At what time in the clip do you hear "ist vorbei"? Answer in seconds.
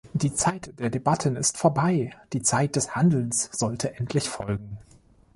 1.35-2.09